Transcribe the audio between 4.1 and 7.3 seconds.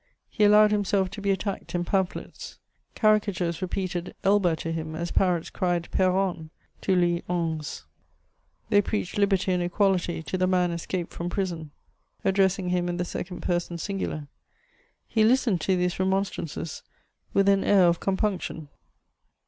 "Elba" to him as parrots cried "Péronne" to Louis